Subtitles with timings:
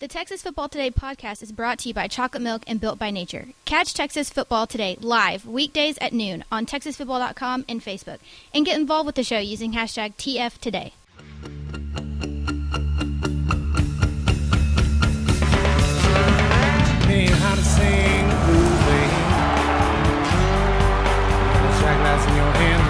[0.00, 3.10] The Texas Football Today podcast is brought to you by Chocolate Milk and Built by
[3.10, 3.48] Nature.
[3.66, 8.16] Catch Texas Football Today live weekdays at noon on TexasFootball.com and Facebook,
[8.54, 10.92] and get involved with the show using hashtag TFToday.
[17.04, 19.00] Hey, how to sing the.
[21.78, 22.82] Shot glass in your hand.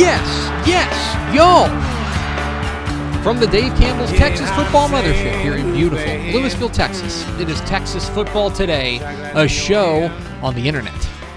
[0.00, 0.92] Yes, yes,
[1.32, 1.97] y'all.
[3.22, 8.08] From the Dave Campbell's Texas Football Mothership here in beautiful Lewisville, Texas, it is Texas
[8.08, 8.98] Football Today,
[9.34, 10.06] a show
[10.40, 10.94] on the internet.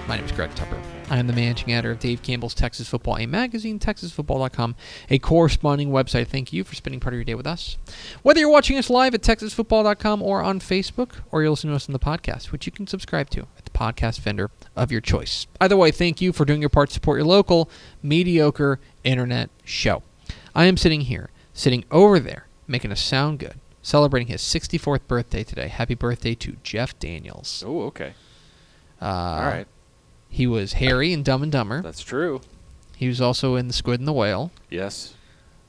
[0.08, 0.81] My name is Greg Tepper.
[1.09, 4.75] I am the managing editor of Dave Campbell's Texas Football, a magazine, texasfootball.com,
[5.09, 6.27] a corresponding website.
[6.27, 7.77] Thank you for spending part of your day with us.
[8.22, 11.89] Whether you're watching us live at texasfootball.com or on Facebook, or you're listening to us
[11.89, 15.48] on the podcast, which you can subscribe to at the podcast vendor of your choice.
[15.59, 17.70] Either way, thank you for doing your part to support your local,
[18.02, 20.03] mediocre internet show.
[20.55, 25.44] I am sitting here, sitting over there, making us sound good, celebrating his 64th birthday
[25.44, 25.68] today.
[25.68, 27.64] Happy birthday to Jeff Daniels.
[27.66, 28.14] Oh, okay.
[29.02, 29.67] Uh, All right.
[30.30, 31.81] He was Harry in Dumb and Dumber.
[31.81, 32.42] That's true.
[32.95, 34.52] He was also in The Squid and the Whale.
[34.70, 35.16] Yes.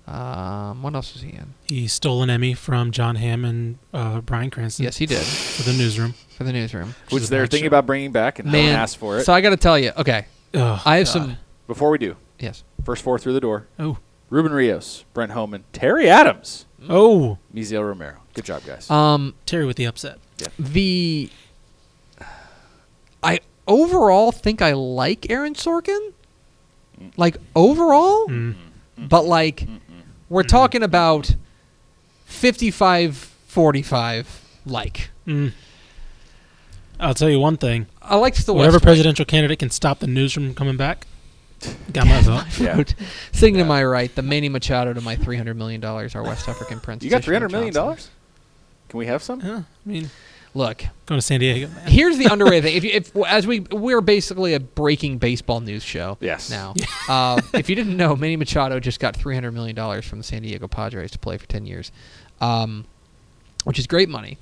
[0.07, 1.55] Um, what else was he in?
[1.67, 5.63] He stole an Emmy from Jon Hamm and uh, Bryan Cranston Yes, he did for
[5.63, 6.15] the newsroom.
[6.37, 6.95] for the newsroom.
[7.11, 7.69] Which is a they're thinking show.
[7.69, 9.25] about bringing back, and no Man, asked for it.
[9.25, 9.93] So I got to tell you.
[9.97, 11.13] Okay, Oh, I have God.
[11.13, 11.37] some.
[11.69, 12.65] Before we do, Yes.
[12.85, 13.99] first four through the door: Oh,
[14.33, 18.17] Ruben Rios, Brent Homan, Terry Adams, oh, Miziel Romero.
[18.33, 18.91] Good job, guys.
[18.91, 20.19] Um, Terry with the upset.
[20.39, 20.47] Yeah.
[20.59, 21.29] The
[23.23, 26.15] I overall think I like Aaron Sorkin.
[27.19, 28.55] Like overall, Mm.
[28.97, 29.69] but like
[30.31, 31.35] we're talking about
[32.27, 34.27] 55-45
[34.65, 35.11] like.
[35.27, 35.53] Mm.
[36.99, 37.87] I'll tell you one thing.
[38.01, 38.89] I like the Whatever West Wing.
[38.89, 41.07] presidential candidate can stop the news from coming back,
[41.93, 42.45] got my vote.
[42.59, 42.77] Yeah.
[42.77, 42.95] Vote.
[43.33, 46.49] Sitting to my right, the Manny Machado to my three hundred million dollars, our West
[46.49, 47.03] African prince.
[47.05, 48.11] you got three hundred million dollars?
[48.89, 49.41] Can we have some?
[49.41, 50.11] Yeah, I mean,
[50.55, 51.87] Look, going to San Diego, man.
[51.87, 52.77] here's the underrated thing.
[52.77, 56.19] If, you, if as we we're basically a breaking baseball news show.
[56.21, 56.51] Yes.
[56.51, 56.75] Now,
[57.09, 60.25] uh, if you didn't know, Manny Machado just got three hundred million dollars from the
[60.25, 61.91] San Diego Padres to play for ten years,
[62.41, 62.85] um,
[63.65, 64.37] which is great money.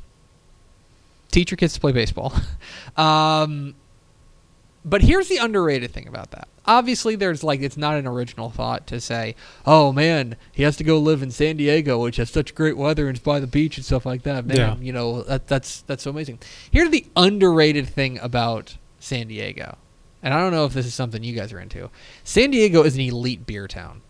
[1.30, 2.32] Teach your kids to play baseball.
[2.96, 3.76] um,
[4.84, 6.48] but here's the underrated thing about that.
[6.66, 9.34] Obviously, there's like it's not an original thought to say,
[9.66, 13.08] "Oh man, he has to go live in San Diego, which has such great weather
[13.08, 14.76] and it's by the beach and stuff like that." Man, Yeah.
[14.80, 16.38] you know that, that's that's so amazing.
[16.70, 19.78] Here's the underrated thing about San Diego,
[20.22, 21.90] and I don't know if this is something you guys are into.
[22.24, 24.02] San Diego is an elite beer town,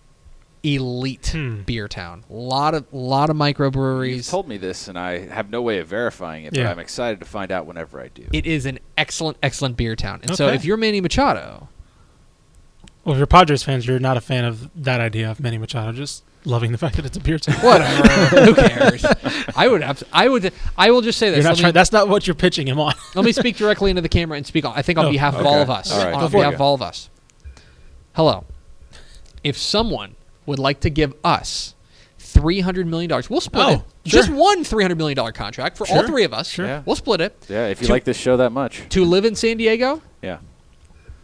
[0.62, 1.62] elite Hmm.
[1.62, 2.24] beer town.
[2.28, 6.44] lot of lot of You've told me this, and I have no way of verifying
[6.44, 6.64] it, Yeah.
[6.64, 8.26] but I'm excited to find out whenever I do.
[8.32, 10.20] It is an excellent, excellent beer town.
[10.22, 11.68] And so, if you're Manny Machado,
[13.04, 15.92] Well, if you're Padres fans, you're not a fan of that idea of Manny Machado,
[15.92, 17.56] just loving the fact that it's a beer town.
[17.64, 18.06] whatever,
[18.44, 19.04] who cares?
[19.56, 21.38] I would, abs- I would, I will just say this.
[21.38, 22.92] You're not Let me- trying, that's not what you're pitching him on.
[23.14, 24.66] Let me speak directly into the camera and speak.
[24.66, 25.90] I think on Oh, behalf of all of us.
[25.90, 26.12] All right.
[26.14, 27.08] On behalf of all of us.
[28.12, 28.44] Hello.
[29.42, 30.16] If someone
[30.50, 31.74] would like to give us
[32.18, 33.80] three hundred million dollars, we'll split Oh, it.
[34.04, 36.48] Just one three hundred million dollar contract for all three of us.
[36.48, 36.66] sure.
[36.66, 36.82] Yeah.
[36.84, 38.82] We'll split it yeah, if you To- like this show that much.
[38.90, 40.38] to live in San Diego Yeah.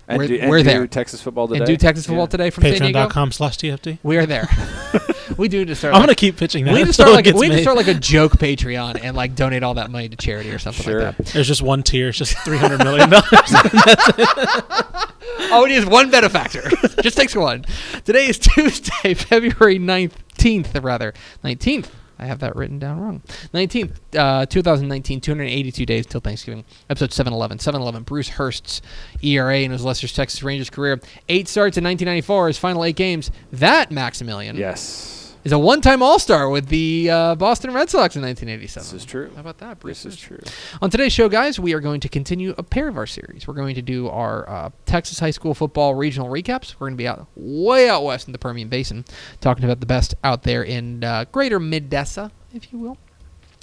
[0.08, 0.86] And We're- do, and we're do there.
[0.86, 1.58] Texas football today.
[1.58, 2.28] and do Texas football Yeah.
[2.28, 3.06] today from San Diego.
[3.08, 3.98] Patreon.com slash TFT.
[4.04, 4.48] We are there.
[5.38, 5.94] we do need to start.
[5.94, 6.72] I'm like- going to keep pitching that.
[6.74, 9.34] we need to start like we need to start like a joke Patreon and like
[9.34, 11.02] donate all that money to charity or something Sure.
[11.02, 11.26] like that.
[11.26, 12.08] There's just one tier.
[12.08, 13.12] It's just $300 million.
[15.52, 16.62] All we need is one benefactor.
[17.02, 17.64] Just takes one.
[18.04, 21.12] Today is Tuesday, February 19th, rather.
[21.44, 21.88] 19th.
[22.18, 23.22] I have that written down wrong.
[23.52, 26.64] 19th, uh, 2019, 282 days till Thanksgiving.
[26.88, 27.58] Episode 711.
[27.58, 28.80] 711, Bruce Hurst's
[29.22, 30.98] ERA in his Lester's Texas Rangers career.
[31.28, 33.30] Eight starts in 1994, his final eight games.
[33.52, 35.25] That, Maximilian, Yes.
[35.46, 38.82] Is a one time All Star with the uh, Boston Red Sox in 1987.
[38.82, 39.30] This is true.
[39.32, 40.02] How about that, Bruce?
[40.02, 40.40] This is true.
[40.82, 43.46] On today's show, guys, we are going to continue a pair of our series.
[43.46, 46.74] We're going to do our uh, Texas high school football regional recaps.
[46.74, 49.04] We're going to be out way out west in the Permian Basin,
[49.40, 52.98] talking about the best out there in uh, greater Midessa, if you will.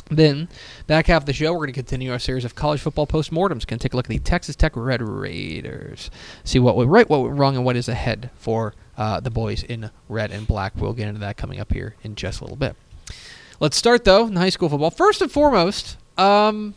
[0.10, 0.48] Then,
[0.88, 3.68] back half of the show, we're going to continue our series of college football postmortems.
[3.68, 6.10] Going to take a look at the Texas Tech Red Raiders,
[6.46, 9.64] see what went right, what went wrong, and what is ahead for uh, the boys
[9.64, 10.74] in red and black.
[10.76, 12.76] We'll get into that coming up here in just a little bit.
[13.60, 14.92] Let's start though in high school football.
[14.92, 16.76] First and foremost, um,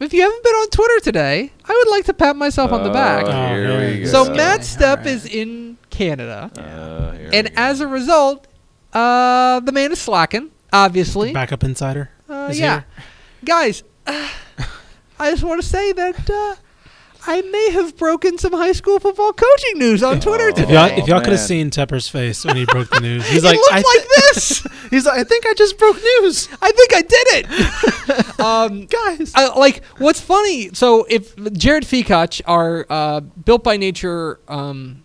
[0.00, 2.90] if you haven't been on Twitter today, I would like to pat myself on the
[2.90, 3.24] back.
[3.26, 4.06] Oh, Oh, here we go.
[4.06, 4.32] so yeah.
[4.36, 5.06] Matt All Stepp right.
[5.06, 8.46] is in Canada, Uh, here and as a result,
[8.92, 10.50] uh, the man is slacking.
[10.72, 12.10] Obviously, Backup insider.
[12.28, 12.84] uh, is yeah, here.
[13.44, 14.28] guys, uh,
[15.18, 16.56] I just want to say that uh,
[17.28, 20.74] I may have broken some high school football coaching news on Twitter If today.
[20.74, 23.42] y'all, Oh, if y'all could have seen Tepper's face when he broke the news, he's
[23.44, 24.66] like, looked I like this.
[24.90, 26.48] he's like, I think I just broke news.
[26.62, 28.40] I think I did it.
[28.40, 29.32] um, Guys.
[29.34, 30.72] I, like what's funny?
[30.74, 35.02] So if Jared Fikach, our uh, built by nature, um,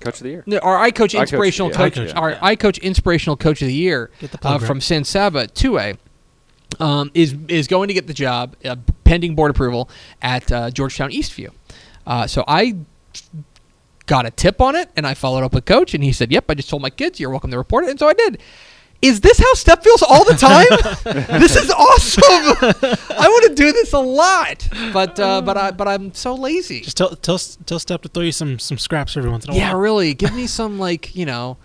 [0.00, 0.42] Coach of the year.
[0.46, 2.38] no, our I coach I coach, inspirational yeah, coach, I coach, our yeah.
[2.42, 4.82] I coach inspirational coach of the year Get the uh, from Rick.
[4.82, 5.96] San Saba two A.
[6.80, 8.74] Um, is is going to get the job uh,
[9.12, 9.90] pending board approval
[10.22, 11.50] at uh, Georgetown Eastview.
[12.06, 12.76] Uh, so I
[14.06, 16.46] got a tip on it, and I followed up with coach, and he said, "Yep,
[16.48, 18.40] I just told my kids you're welcome to report it," and so I did.
[19.02, 20.66] Is this how Stepp feels all the time?
[21.40, 22.22] this is awesome.
[23.10, 26.80] I want to do this a lot, but uh, but I but I'm so lazy.
[26.80, 29.52] Just tell tell tell Stepp to throw you some some scraps every once in a
[29.52, 29.60] while.
[29.60, 30.14] Yeah, really.
[30.14, 31.58] Give me some like you know,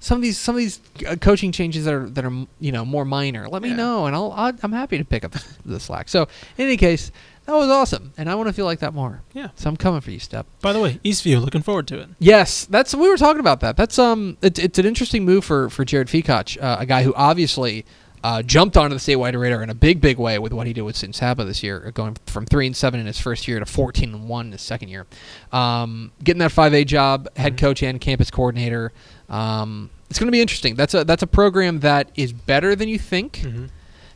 [0.00, 2.84] some of these some of these uh, coaching changes that are that are you know
[2.84, 3.48] more minor.
[3.48, 6.08] Let me know, and I'll, I'll I'm happy to pick up the slack.
[6.08, 6.22] So
[6.58, 7.12] in any case,
[7.44, 9.22] that was awesome, and I want to feel like that more.
[9.34, 9.48] Yeah.
[9.54, 10.46] So I'm coming for you, Stepp.
[10.60, 12.08] By the way, Eastview, looking forward to it.
[12.18, 13.76] Yes, that's we were talking about that.
[13.76, 17.14] That's um, it's it's an interesting move for for Jared Fikach, uh, a guy who
[17.14, 17.84] obviously.
[18.22, 20.82] Uh, jumped onto the statewide radar in a big, big way with what he did
[20.82, 23.58] with San Saba this year, uh, going from three and seven in his first year
[23.58, 25.06] to fourteen and one in his second year.
[25.52, 28.92] Um, getting that five A job, head coach and campus coordinator.
[29.30, 30.74] Um, it's going to be interesting.
[30.74, 33.38] That's a that's a program that is better than you think.
[33.38, 33.66] Mm-hmm.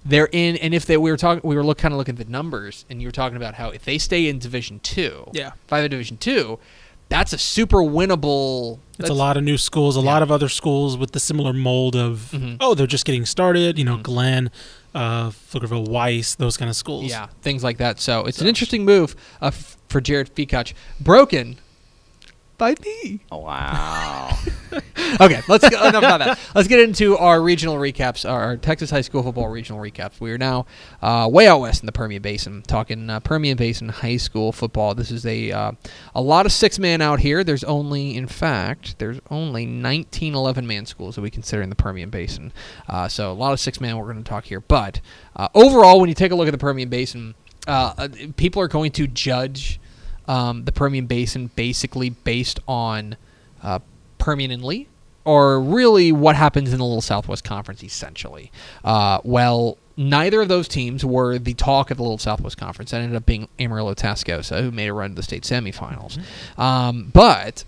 [0.04, 2.26] They're in, and if they we were talking, we were look kind of looking at
[2.26, 5.52] the numbers, and you were talking about how if they stay in Division Two, Yeah.
[5.66, 6.58] five A Division Two,
[7.08, 8.80] that's a super winnable.
[8.98, 10.06] It's a lot of new schools, a Yeah.
[10.06, 12.56] lot of other schools with the similar mold of, Mhm.
[12.60, 13.78] oh, they're just getting started.
[13.78, 14.02] You know, Mhm.
[14.02, 14.50] Glenn,
[14.94, 17.04] uh, Pflugerville, Weiss, those kind of schools.
[17.10, 17.98] Yeah, things like that.
[18.00, 20.72] So it's an interesting move uh, f- for Jared Fikach.
[21.00, 21.56] Broken
[22.58, 23.20] by me.
[23.30, 24.38] Oh, wow.
[25.20, 26.38] Okay, let's go, enough about that.
[26.54, 30.20] Let's get into our regional recaps, our, our Texas high school football regional recaps.
[30.20, 30.66] We are now
[31.00, 34.94] uh, way out west in the Permian Basin, talking uh, Permian Basin high school football.
[34.94, 35.72] This is a uh,
[36.14, 37.44] a lot of six man out here.
[37.44, 41.76] There's only, in fact, there's only 19 11 man schools that we consider in the
[41.76, 42.52] Permian Basin.
[42.88, 44.60] Uh, so a lot of six man we're going to talk here.
[44.60, 45.00] But
[45.36, 47.34] uh, overall, when you take a look at the Permian Basin,
[47.68, 49.78] uh, people are going to judge
[50.28, 53.16] um, the Permian Basin basically based on
[53.62, 53.80] uh,
[54.18, 54.88] Permian and Lee,
[55.24, 58.50] or really what happens in the Little Southwest Conference, essentially.
[58.84, 62.90] Uh, well, neither of those teams were the talk of the Little Southwest Conference.
[62.90, 66.18] That ended up being Amarillo Tascosa, who made a run to the state semifinals.
[66.58, 67.64] Um, but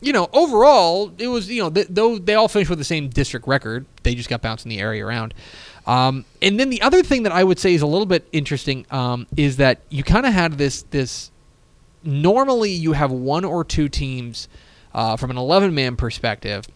[0.00, 3.08] you know, overall, it was you know, th- though they all finished with the same
[3.08, 5.34] district record, they just got bounced in the area around.
[5.86, 8.86] Um, and then the other thing that I would say is a little bit interesting
[8.90, 11.30] um, is that you kind of had this this.
[12.06, 14.48] Normally, you have one or two teams
[14.94, 16.66] uh, from an 11 man perspective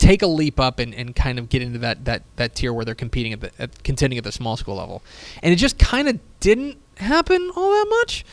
[0.00, 2.84] take a leap up and, and kind of get into that, that, that tier where
[2.84, 5.02] they're competing at the at, contending at the small school level,
[5.42, 8.24] and it just kind of didn't happen all that much.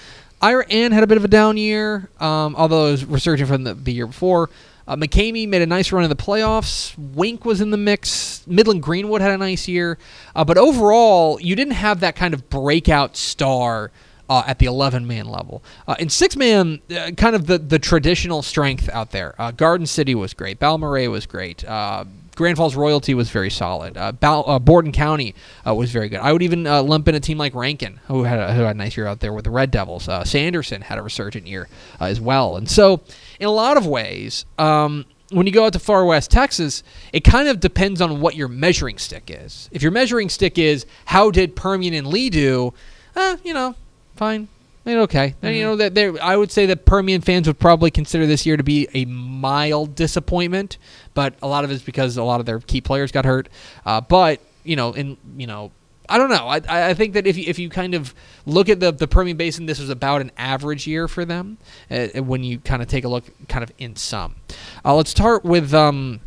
[0.41, 3.73] Iraan had a bit of a down year, um, although it was resurgent from the,
[3.73, 4.49] the year before.
[4.87, 6.97] Uh, McCamey made a nice run in the playoffs.
[6.97, 8.45] Wink was in the mix.
[8.47, 9.97] Midland Greenwood had a nice year,
[10.35, 13.91] uh, but overall, you didn't have that kind of breakout star
[14.29, 15.63] uh, at the 11 man level.
[15.87, 19.35] Uh, in six man, uh, kind of the, the traditional strength out there.
[19.39, 20.59] Uh, Garden City was great.
[20.59, 21.63] Balmorhea was great.
[21.65, 22.05] Uh,
[22.37, 23.97] Grand Falls Royalty was very solid.
[23.97, 25.33] Uh, uh, Borden County
[25.65, 26.19] uh, was very good.
[26.19, 28.75] I would even uh, lump in a team like Rankin, who had a, who had
[28.75, 30.07] a nice year out there with the Red Devils.
[30.29, 31.67] Sanderson had a resurgent year
[31.99, 32.55] as well.
[32.55, 33.01] And so,
[33.39, 37.23] in a lot of ways, um, when you go out to far west Texas, it
[37.23, 39.67] kind of depends on what your measuring stick is.
[39.71, 42.71] If your measuring stick is how did Permian and Lee do,
[43.43, 43.73] you know,
[44.17, 44.47] fine.
[44.87, 45.35] They did okay.
[45.41, 48.45] And, you know that there, I would say that Permian fans would probably consider this
[48.45, 50.77] year to be a mild disappointment,
[51.13, 53.49] but a lot of it's because a lot of their key players got hurt.
[53.85, 55.71] Uh, but you know, in you know,
[56.07, 56.47] I don't know.
[56.47, 59.35] I, I think that if you, if you kind of look at the the Permian
[59.35, 61.57] Basin, this was about an average year for them.
[61.91, 64.35] Uh, when you kind of take a look, kind of in sum.
[64.85, 65.73] Uh, let's start with.
[65.73, 66.21] Um,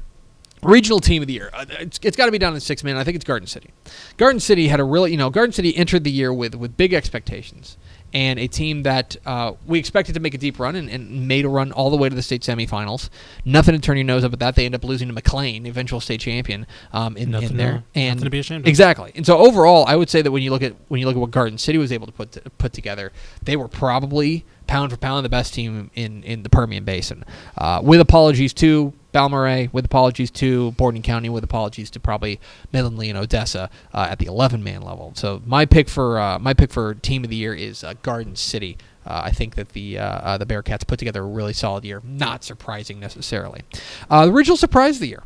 [0.62, 1.50] Regional team of the year.
[1.52, 2.96] Uh, It's, it's got to be down in six man.
[2.96, 3.70] I think it's Garden City.
[4.16, 6.92] Garden City had a really, you know, Garden City entered the year with with big
[6.92, 7.76] expectations
[8.12, 11.44] and a team that uh, we expected to make a deep run and, and made
[11.44, 13.08] a run all the way to the state semifinals.
[13.44, 14.56] Nothing to turn your nose up at that.
[14.56, 17.72] They end up losing to McLean, eventual state champion, um, in, in there.
[17.72, 18.68] to- and nothing to be ashamed of.
[18.68, 19.12] Exactly.
[19.14, 21.20] And so overall, I would say that when you look at when you look at
[21.20, 23.12] what Garden City was able to put to, put together,
[23.44, 27.24] they were probably pound for pound the best team in in the Permian Basin.
[27.56, 32.40] Uh, with apologies to Balmorhea, with apologies to Borden County, with apologies to probably
[32.72, 35.12] Midland Lee and Odessa uh, at the 11 man level.
[35.14, 38.36] So my pick for uh, my pick for team of the year is uh, Garden
[38.36, 38.78] City.
[39.06, 42.02] Uh, I think that the uh, uh, the Bearcats put together a really solid year.
[42.04, 43.62] Not surprising necessarily.
[44.08, 45.22] The original surprise of the year.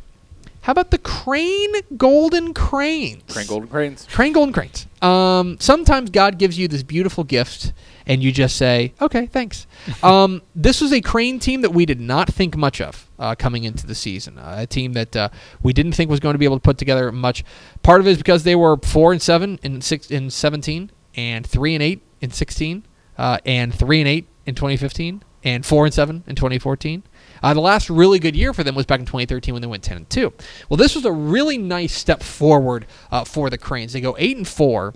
[0.65, 3.21] How about the Crane Golden Cranes?
[3.31, 4.07] Crane Golden Cranes.
[4.09, 4.87] Crane Golden Cranes.
[4.99, 7.71] Um, sometimes God gives you this beautiful gift,
[8.07, 9.67] and you just say, "Okay, thanks."
[10.03, 13.63] um, this was a Crane team that we did not think much of uh, coming
[13.63, 14.39] into the season.
[14.39, 15.29] Uh, a team that uh,
[15.61, 17.43] we didn't think was going to be able to put together much.
[17.83, 21.45] Part of it is because they were four and seven in six in seventeen, and
[21.45, 22.87] three and eight in sixteen,
[23.19, 27.03] uh, and three and eight in twenty fifteen, and four and seven in twenty fourteen.
[27.45, 29.83] Uh, the last really good year for them was back in 2013 when they went
[29.83, 30.33] 10 and 2.
[30.67, 33.93] Well, this was a really nice step forward uh, for the Cranes.
[33.93, 34.95] They go 8 and 4.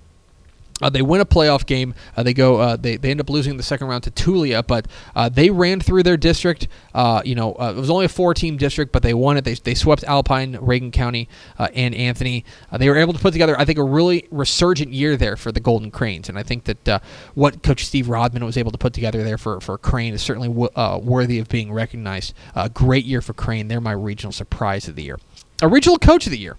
[0.81, 1.93] Uh, they win a playoff game.
[2.15, 2.57] Uh, they go.
[2.57, 5.79] Uh, they, they end up losing the second round to Tulia, but uh, they ran
[5.79, 6.67] through their district.
[6.93, 9.43] Uh, you know, uh, it was only a four-team district, but they won it.
[9.43, 12.45] They, they swept Alpine, Reagan County, and Anthony.
[12.77, 15.59] they were able to put together, I think, a really resurgent year there for the
[15.59, 16.29] Golden Cranes.
[16.29, 19.59] And I think that what Coach Steve Rodman was able to put together there for
[19.59, 20.69] for Crane is certainly w-
[21.03, 22.33] worthy of being recognized.
[22.55, 23.67] A great year for Crane.
[23.67, 25.19] They're my regional surprise of the year.
[25.61, 26.57] A regional coach of the year.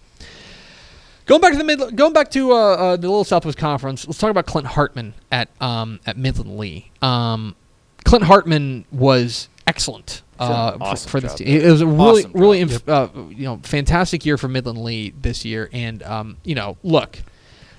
[1.30, 4.18] Going back to the mid, going back to uh, uh, the Little Southwest Conference, let's
[4.18, 6.90] talk about Clint Hartman at um, at Midland Lee.
[7.02, 7.54] Um,
[8.02, 11.60] Clint Hartman was excellent uh, awesome for, for this job, team.
[11.60, 15.14] It was a really, Awesome really, inf- uh, you know, fantastic year for Midland Lee
[15.22, 15.70] this year.
[15.72, 17.20] And um, you know, look,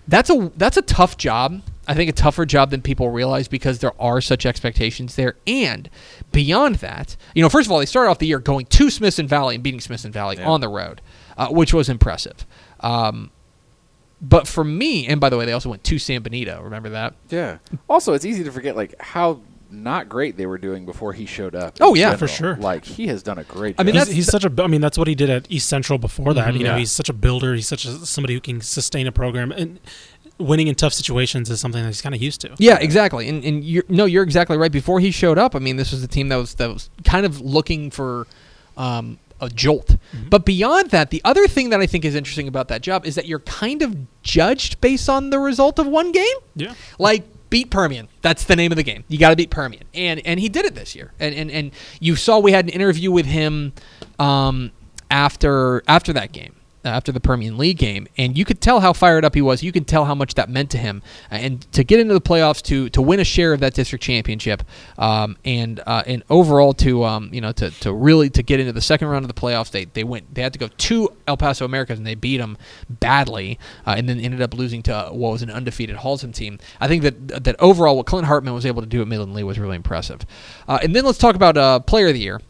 [0.07, 1.61] that's a that's a tough job.
[1.89, 5.35] I think a tougher job than people realize because there are such expectations there.
[5.45, 5.89] And
[6.31, 9.27] beyond that, you know, first of all, they started off the year going to Smithson
[9.27, 10.47] Valley and beating Smithson Valley Yeah.
[10.47, 11.01] on the road,
[11.35, 12.45] uh, which was impressive.
[12.79, 13.29] Um,
[14.21, 16.61] but for me, and by the way, they also went to San Benito.
[16.61, 17.15] Remember that?
[17.29, 17.57] Yeah.
[17.89, 19.41] Also, it's easy to forget like how
[19.73, 21.77] not great they were doing before he showed up.
[21.79, 22.55] Oh, in yeah, for sure.
[22.57, 23.75] Like he has done a great.
[23.79, 23.99] I mean, job.
[23.99, 24.63] he's, that's- he's such a.
[24.63, 26.53] I mean, that's what he did at East Central before that.
[26.53, 26.57] Mhm.
[26.57, 26.79] You know, Yeah.
[26.79, 27.55] he's such a builder.
[27.55, 29.79] He's such a, somebody who can sustain a program, and
[30.37, 32.53] winning in tough situations is something that he's kind of used to.
[32.57, 33.29] Yeah, exactly.
[33.29, 34.71] And and you're, no, you're exactly right.
[34.71, 37.25] Before he showed up, I mean, this was the team that was that was kind
[37.25, 38.27] of looking for
[38.77, 39.97] um, a jolt.
[40.29, 43.15] But beyond that, the other thing that I think is interesting about that job is
[43.15, 46.37] that you're kind of judged based on the result of one game.
[46.55, 46.75] Yeah.
[46.99, 48.07] Like beat Permian.
[48.21, 49.03] That's the name of the game.
[49.07, 51.11] You got to beat Permian, and and he did it this year.
[51.19, 53.73] And and and you saw we had an interview with him
[54.19, 54.71] um,
[55.11, 56.55] after after that game.
[56.83, 59.61] Uh, After the Permian Lee game, and you could tell how fired up he was.
[59.61, 62.21] You could tell how much that meant to him, Uh, and to get into the
[62.21, 64.63] playoffs, to to win a share of that district championship,
[64.97, 68.73] um, and uh, and overall to um, you know to, to really to get into
[68.73, 71.37] the second round of the playoffs, they they went they had to go to El
[71.37, 72.57] Paso Americas and they beat them
[72.89, 76.57] badly, uh, and then ended up losing to what was an undefeated Halston team.
[76.79, 79.43] I think that that overall what Clint Hartman was able to do at Midland Lee
[79.43, 80.25] was really impressive.
[80.67, 82.41] Uh, and then let's talk about uh, Player of the Year.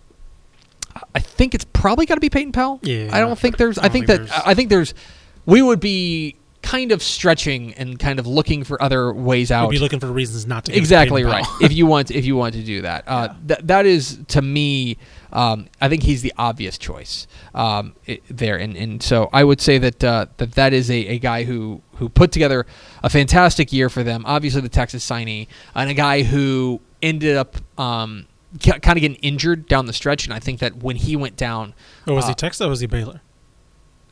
[1.16, 2.80] I think it's probably got to be Peyton Powell.
[2.82, 3.10] Yeah.
[3.12, 3.78] I don't think there's.
[3.78, 4.94] I I, think, think that I think there's.
[5.46, 9.66] We would be kind of stretching and kind of looking for other ways out.
[9.66, 9.72] Out.
[9.72, 10.72] be looking for reasons not to.
[10.72, 11.46] give it to exactly right.
[11.62, 14.98] If you want, if you want to do that, uh, that that is to me.
[15.34, 17.96] Um, I think he's the obvious choice um,
[18.30, 21.44] there, and, and so I would say that uh, that that is a, a guy
[21.44, 22.66] who who put together
[23.02, 24.24] a fantastic year for them.
[24.26, 28.28] Obviously, the Texas signee, and a guy who ended up um,
[28.60, 30.26] kind of getting injured down the stretch.
[30.26, 31.74] And I think that when he went down,
[32.08, 33.22] oh, was uh, he Texas or was he Baylor?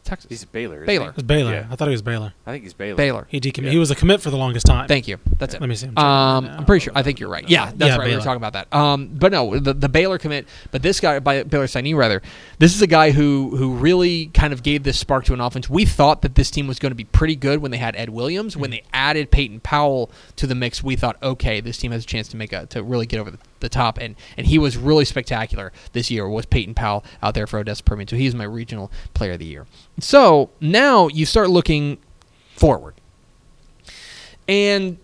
[0.10, 0.78] Texas, he's Baylor.
[0.78, 1.14] isn't Baylor.
[1.16, 1.54] It Baylor.
[1.54, 1.68] Yeah.
[1.70, 2.34] I thought he was Baylor.
[2.48, 2.96] I think he's Baylor.
[2.96, 3.28] Baylor.
[3.30, 3.66] He decommitted.
[3.66, 3.72] Yeah.
[3.72, 4.88] He was a commit for the longest time.
[4.88, 5.20] Thank you.
[5.38, 5.62] That's it.
[5.62, 5.88] Let me see.
[5.88, 6.94] I'm Um, I'm pretty sure.
[6.96, 7.48] I think you're right.
[7.48, 8.10] Yeah, that's Yeah, right.
[8.10, 8.74] We were talking about that.
[8.74, 10.48] Um, but no, the, the Baylor commit.
[10.72, 12.22] But this guy, by Baylor signee rather,
[12.58, 15.70] this is a guy who who really kind of gave this spark to an offense.
[15.70, 18.10] We thought that this team was going to be pretty good when they had Ed
[18.10, 18.58] Williams.
[18.58, 22.08] When they added Peyton Powell to the mix, we thought, okay, this team has a
[22.08, 23.98] chance to make a to really get over the, the top.
[23.98, 26.28] And and he was really spectacular this year.
[26.28, 28.08] Was Peyton Powell out there for Odessa Permian?
[28.08, 29.66] So he's my regional player of the year.
[30.00, 31.98] So now you start looking
[32.56, 32.96] forward.
[34.48, 34.98] And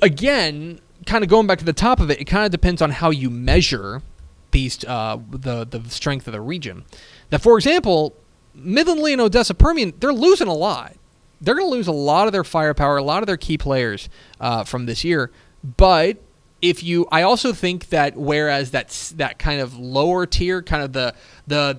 [0.00, 2.90] again, kind of going back to the top of it, it kind of depends on
[2.90, 4.02] how you measure
[4.50, 6.84] these uh, the the strength of the region.
[7.30, 8.14] Now, for example,
[8.54, 10.94] Midland Lee and Odessa Permian, they're losing a lot.
[11.40, 14.08] They're going to lose a lot of their firepower, a lot of their key players
[14.40, 15.30] uh, from this year.
[15.76, 16.18] But
[16.68, 20.92] if you, I also think that whereas that's that kind of lower tier, kind of
[20.92, 21.14] the
[21.46, 21.78] the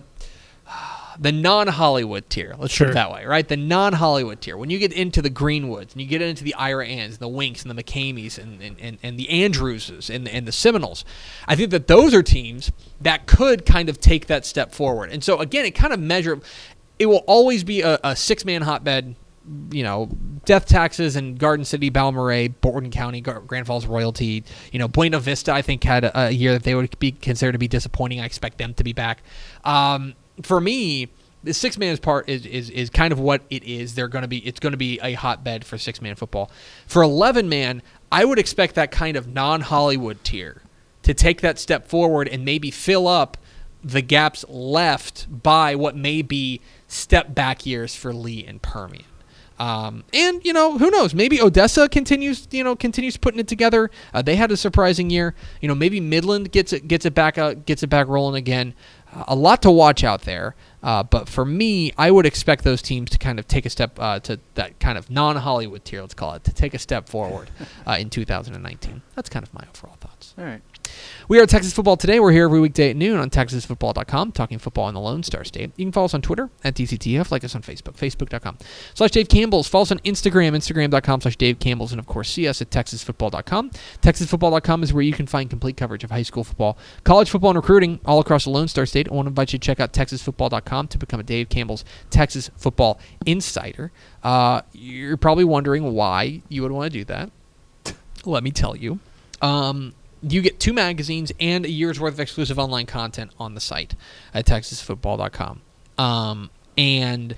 [1.19, 2.55] the non-Hollywood tier.
[2.59, 3.47] Let's put it that way, right?
[3.47, 4.55] The non-Hollywood tier.
[4.55, 7.75] When you get into the Greenwoods and you get into the Iraans, the Winks, and
[7.75, 11.05] the McCameys, and, and, and, and the Andrewses, and, and the Seminoles,
[11.47, 15.11] I think that those are teams that could kind of take that step forward.
[15.11, 16.39] And so, again, it kind of measure.
[16.99, 19.15] It will always be a, a six-man hotbed.
[19.71, 20.09] You know,
[20.45, 24.43] death taxes and Garden City, Balmorhea, Borden County, Gar- Grand Falls Royalty.
[24.71, 25.53] You know, Buena Vista.
[25.53, 28.19] I think had a, a year that they would be considered to be disappointing.
[28.19, 29.23] I expect them to be back.
[29.63, 31.09] Um, for me,
[31.43, 33.95] the six man part is, is is kind of what it is.
[33.95, 34.45] They're going to be.
[34.45, 36.51] It's going to be a hotbed for six man football.
[36.85, 40.61] For eleven man, I would expect that kind of non Hollywood tier
[41.03, 43.37] to take that step forward and maybe fill up
[43.83, 49.05] the gaps left by what may be step back years for Lee and Permian.
[49.59, 51.13] Um, and you know who knows?
[51.13, 53.89] Maybe Odessa continues, you know, continues putting it together.
[54.13, 55.33] Uh, they had a surprising year.
[55.61, 58.73] You know, maybe Midland gets it gets it back out, gets it back rolling again.
[59.13, 60.55] Uh, a lot to watch out there.
[60.83, 63.97] Uh, but for me, I would expect those teams to kind of take a step
[63.99, 67.49] uh, to that kind of non-Hollywood tier, let's call it, to take a step forward
[67.87, 69.01] uh, in 2019.
[69.15, 70.33] That's kind of my overall thoughts.
[70.37, 70.61] All right.
[71.27, 72.19] We are Texas Football Today.
[72.19, 75.71] We're here every weekday at noon on TexasFootball.com, talking football in the Lone Star State.
[75.75, 78.57] You can follow us on Twitter at TCTF, like us on Facebook, Facebook.com
[78.93, 79.67] slash Dave Campbell's.
[79.67, 83.71] Follow us on Instagram, Instagram.com slash Dave Campbell's, and of course, see us at TexasFootball.com.
[84.01, 87.57] TexasFootball.com is where you can find complete coverage of high school football, college football, and
[87.57, 89.09] recruiting all across the Lone Star State.
[89.11, 92.49] I want to invite you to check out TexasFootball.com to become a Dave Campbell's Texas
[92.55, 93.91] Football Insider.
[94.23, 97.29] Uh, you're probably wondering why you would want to do that.
[98.25, 98.99] Let me tell you.
[99.41, 103.61] Um, you get two magazines and a year's worth of exclusive online content on the
[103.61, 103.95] site
[104.33, 105.61] at texasfootball.com.
[105.97, 107.35] Um, and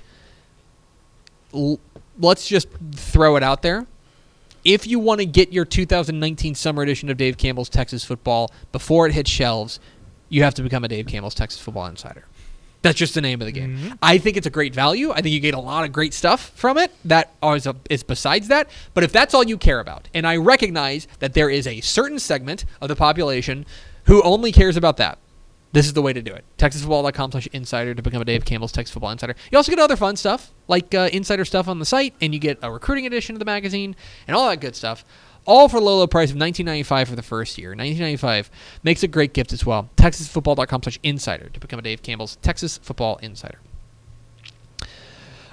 [1.54, 1.80] l-
[2.18, 3.86] let's just throw it out there.
[4.64, 9.06] If you want to get your 2019 summer edition of Dave Campbell's Texas Football before
[9.06, 9.80] it hits shelves,
[10.28, 12.24] you have to become a Dave Campbell's Texas Football Insider.
[12.82, 13.94] That's just the name of the game.
[14.02, 15.10] I think it's a great value.
[15.10, 16.90] I think you get a lot of great stuff from it.
[17.04, 18.70] That is, a, is besides that.
[18.94, 22.18] But if that's all you care about, and I recognize that there is a certain
[22.18, 23.66] segment of the population
[24.04, 25.18] who only cares about that,
[25.72, 26.44] this is the way to do it.
[26.58, 29.36] TexasFootball.com slash insider to become a Dave Campbell's Texas Football Insider.
[29.52, 32.40] You also get other fun stuff, like uh, insider stuff on the site, and you
[32.40, 33.94] get a recruiting edition of the magazine
[34.26, 35.04] and all that good stuff.
[35.50, 37.74] All for a low, low price of $19.95 for the first year.
[37.74, 38.50] $19.95
[38.84, 39.90] makes a great gift as well.
[39.96, 43.58] TexasFootball.com slash insider to become a Dave Campbell's Texas Football Insider.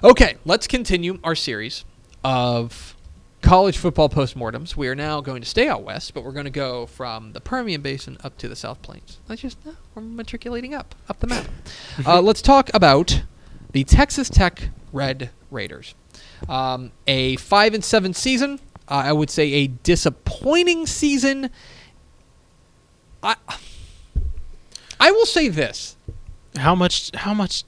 [0.03, 1.83] Okay, let's continue our series
[2.23, 2.95] of
[3.41, 4.75] college football postmortems.
[4.75, 7.41] We are now going to stay out west, but we're going to go from the
[7.41, 9.17] Permian Basin up to the South Plains.
[9.27, 11.47] Let's just uh, we're matriculating up up the map.
[12.05, 13.23] uh, let's talk about
[13.71, 15.95] the Texas Tech Red Raiders.
[16.47, 18.59] Um, a five and seven season.
[18.89, 21.49] Uh, I would say a disappointing season.
[23.23, 23.35] I
[24.99, 25.97] I will say this:
[26.57, 27.11] How much?
[27.15, 27.63] How much?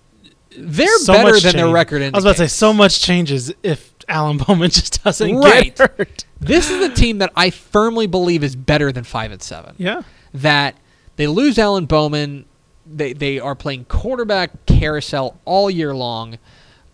[0.57, 1.73] they're so better than their change.
[1.73, 2.01] record.
[2.01, 5.75] I was about to say so much changes if Alan Bowman just doesn't Right.
[5.75, 6.25] get hurt.
[6.39, 9.75] This is a team that I firmly believe is better than five and seven.
[9.77, 10.01] Yeah.
[10.33, 10.75] That
[11.17, 12.45] they lose Alan Bowman,
[12.85, 16.39] they they are playing quarterback carousel all year long.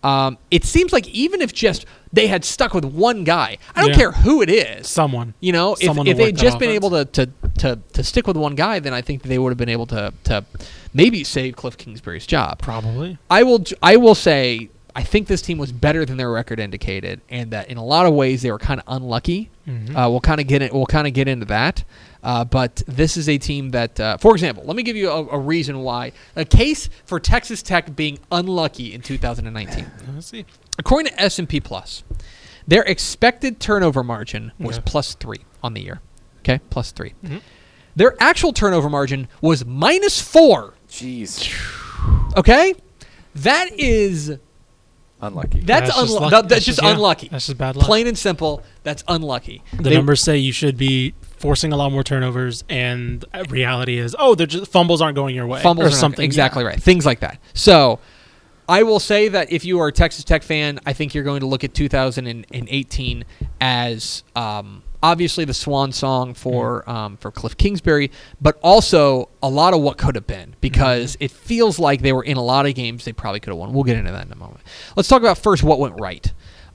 [0.05, 3.89] Um, it seems like even if just they had stuck with one guy, I don't
[3.89, 3.95] Yeah.
[3.97, 4.87] care who it is.
[4.87, 5.33] Someone.
[5.39, 7.79] You know, if, Someone if will they work had just been able to, to, to,
[7.93, 10.45] to stick with one guy, then I think they would have been able to, to
[10.93, 12.59] maybe save Cliff Kingsbury's job.
[12.59, 13.17] Probably.
[13.29, 17.19] I will I will say I think this team was better than their record indicated,
[17.29, 19.49] and that in a lot of ways they were kind of unlucky.
[19.67, 19.89] Mhm.
[19.95, 20.73] Uh, we'll kind of get it.
[20.73, 21.83] We'll kind of get into that.
[22.23, 25.25] Uh, but this is a team that, uh, for example, let me give you a,
[25.27, 29.85] a reason why a case for Texas Tech being unlucky in 2019.
[30.15, 30.45] Let's see.
[30.79, 32.03] According to S&P Plus,
[32.67, 34.83] their expected turnover margin was Okay.
[34.87, 35.99] plus three on the year.
[36.39, 37.41] Okay, plus 3 Mhm.
[37.95, 40.73] Their actual turnover margin was minus four.
[40.89, 41.51] Jeez.
[42.37, 42.75] Okay,
[43.35, 44.37] that is
[45.25, 45.59] Unlucky.
[45.59, 47.27] that's, That's just unlu- that's, that's just just- yeah, unlucky.
[47.29, 47.85] that's just bad luck.
[47.85, 48.63] Plain and simple.
[48.83, 49.61] That's unlucky.
[49.75, 54.15] The They- numbers say you should be forcing a lot more turnovers, and reality is,
[54.17, 56.23] oh, they're just fumbles aren't going your way, fumbles or are not- something.
[56.23, 56.69] exactly yeah.
[56.69, 56.81] right.
[56.81, 57.39] Things like that.
[57.53, 57.99] So,
[58.67, 61.41] I will say that if you are a Texas Tech fan, I think you're going
[61.41, 63.25] to look at 2018
[63.61, 64.81] as um,
[65.11, 66.89] obviously the swan song for Mm-hmm.
[66.89, 68.09] um, for Cliff Kingsbury,
[68.41, 71.23] but also a lot of what could have been because Mm-hmm.
[71.25, 73.73] it feels like they were in a lot of games they probably could have won.
[73.73, 74.61] We'll get into that in a moment.
[74.95, 76.31] Let's talk about first what went right.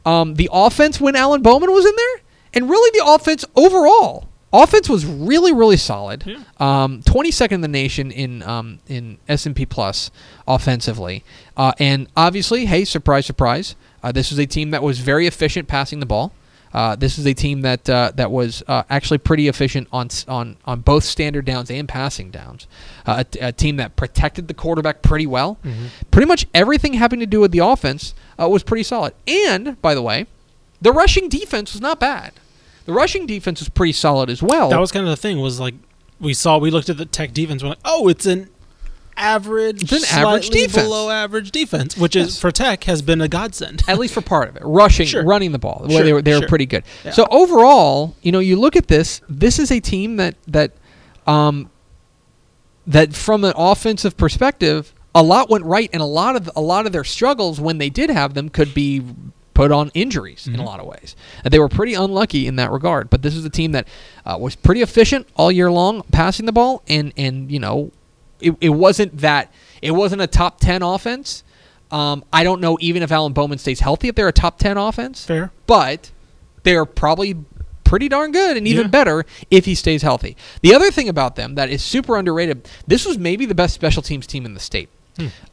[0.06, 2.16] Um, the offense when Alan Bowman was in there,
[2.54, 4.28] and really the offense overall.
[4.52, 6.24] Offense was really, really solid.
[6.26, 6.42] Yeah.
[6.58, 10.10] Um, 22nd in the nation in um, in S and P plus
[10.48, 11.22] offensively,
[11.56, 15.68] uh, and obviously, hey, surprise, surprise, uh, this was a team that was very efficient
[15.68, 16.32] passing the ball.
[16.72, 20.56] Uh, this is a team that uh, that was uh, actually pretty efficient on on
[20.64, 22.66] on both standard downs and passing downs.
[23.04, 25.58] Uh, a, a team that protected the quarterback pretty well.
[26.10, 29.14] Pretty much everything having to do with the offense uh, was pretty solid.
[29.26, 30.26] And by the way,
[30.80, 32.32] the rushing defense was not bad.
[32.86, 34.70] The rushing defense was pretty solid as well.
[34.70, 35.40] That was kind of the thing.
[35.40, 35.74] Was like
[36.20, 37.62] we saw, we looked at the Tech defense.
[37.62, 38.48] We're like, oh, it's an
[39.16, 40.74] average, It's an average defense.
[40.86, 43.82] below average defense, which is for Tech has been a godsend.
[43.88, 45.24] at least for part of it, rushing, Sure.
[45.24, 45.86] running the ball.
[45.88, 46.48] Sure, they were they were sure.
[46.48, 46.84] pretty good.
[47.04, 47.10] Yeah.
[47.12, 49.20] So overall, you know, you look at this.
[49.28, 50.72] This is a team that that
[51.26, 51.70] um,
[52.86, 56.86] that from an offensive perspective, a lot went right, and a lot of a lot
[56.86, 59.02] of their struggles when they did have them could be
[59.52, 60.64] put on injuries in a Mhm.
[60.66, 61.14] lot of ways.
[61.44, 63.10] And they were pretty unlucky in that regard.
[63.10, 63.86] But this is a team that
[64.24, 67.90] uh, was pretty efficient all year long passing the ball, and and you know
[68.42, 71.44] it, it wasn't that it wasn't a top ten offense.
[71.90, 74.76] Um, I don't know even if Alan Bowman stays healthy if they're a top ten
[74.76, 75.50] offense, Fair.
[75.66, 76.10] but
[76.62, 77.36] they're probably
[77.84, 78.90] pretty darn good and even Yeah.
[78.90, 80.36] better if he stays healthy.
[80.62, 84.02] The other thing about them that is super underrated, this was maybe the best special
[84.02, 84.88] teams team in the state.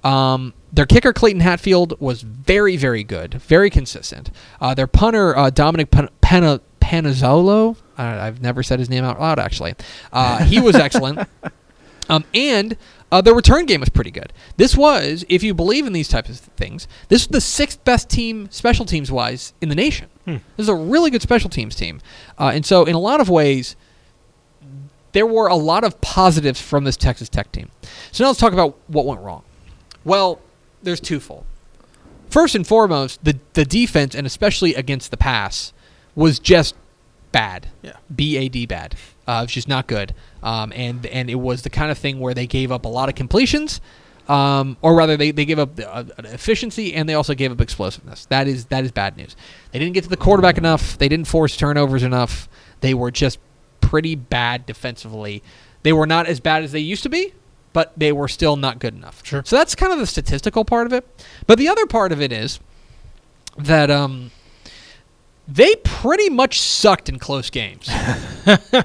[0.04, 4.30] Um, their kicker Clayton Hatfield was very, very good, very consistent.
[4.62, 9.20] Uh, their punter uh, Dominic Pan- Pana- Panazzolo, uh, I've never said his name out
[9.20, 9.74] loud actually.
[10.14, 11.28] Uh, he was excellent,
[12.10, 12.78] um, and
[13.12, 14.34] uh, their return game was pretty good.
[14.58, 18.10] This was, if you believe in these types of things, this was the sixth best
[18.10, 20.08] team special teams wise in the nation.
[20.58, 22.02] This is a really good special teams team,
[22.38, 23.76] uh, and so in a lot of ways
[25.14, 27.72] there were a lot of positives from this Texas Tech team.
[28.12, 29.44] So now let's talk about what went wrong.
[30.04, 30.40] Well,
[30.84, 31.46] there's twofold.
[32.30, 35.74] First and foremost, the the defense and especially against the pass
[36.14, 36.76] was just
[37.38, 37.68] bad.
[37.84, 37.94] Yeah.
[38.14, 38.96] B A D bad.
[39.28, 40.16] Uh, just not good.
[40.42, 43.10] Um, and and it was the kind of thing where they gave up a lot
[43.10, 43.82] of completions,
[44.28, 48.26] um, or rather they, they gave up uh, efficiency and they also gave up explosiveness.
[48.26, 49.36] That is that is bad news.
[49.72, 50.98] They didn't get to the quarterback enough.
[50.98, 52.50] They didn't force turnovers enough.
[52.82, 53.40] They were just
[53.82, 55.44] pretty bad defensively.
[55.84, 57.34] They were not as bad as they used to be,
[57.72, 59.22] but they were still not good enough.
[59.24, 59.44] Sure.
[59.46, 61.06] So that's kind of the statistical part of it.
[61.46, 62.60] But the other part of it is
[63.58, 64.32] that um,
[65.48, 67.90] they pretty much sucked in close games.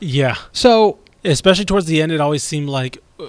[0.00, 0.36] Yeah.
[0.52, 3.24] so Especially towards the end, it always seemed like uh,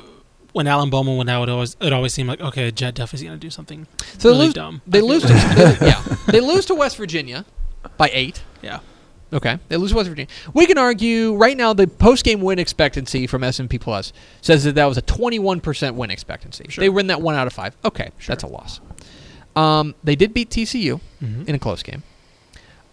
[0.52, 3.22] when Alan Bowman went out, it always it always seemed like okay, Jet Duff is
[3.24, 3.88] going to do something
[4.18, 4.54] so really they lose.
[4.54, 4.82] dumb.
[4.86, 5.22] They lose.
[5.22, 7.46] To, they- yeah, they lose to West Virginia
[7.98, 8.44] by eight.
[8.62, 8.80] yeah.
[9.32, 10.30] Okay, they lose to West Virginia.
[10.54, 14.86] We can argue right now the post-game win expectancy from S&P Plus says that that
[14.86, 16.66] was a 21% win expectancy.
[16.70, 16.82] Sure.
[16.84, 17.76] They win that one out of five.
[17.84, 18.82] Okay, that's a loss.
[19.56, 21.48] Um, they did beat TCU Mhm.
[21.50, 22.04] in a close game.